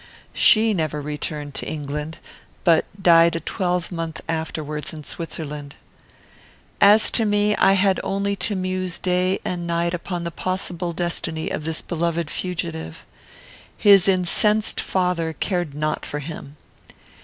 She 0.33 0.73
never 0.73 0.99
returned 0.99 1.53
to 1.53 1.67
England, 1.69 2.17
but 2.63 2.85
died 2.99 3.35
a 3.35 3.39
twelvemonth 3.39 4.19
afterwards 4.27 4.93
in 4.93 5.03
Switzerland. 5.03 5.75
"As 6.81 7.11
to 7.11 7.23
me, 7.23 7.55
I 7.57 7.73
had 7.73 7.99
only 8.03 8.35
to 8.37 8.55
muse 8.55 8.97
day 8.97 9.37
and 9.45 9.67
night 9.67 9.93
upon 9.93 10.23
the 10.23 10.31
possible 10.31 10.91
destiny 10.91 11.51
of 11.51 11.65
this 11.65 11.83
beloved 11.83 12.31
fugitive. 12.31 13.05
His 13.77 14.07
incensed 14.07 14.79
father 14.81 15.33
cared 15.33 15.75
not 15.75 16.03
for 16.03 16.17
him. 16.17 16.57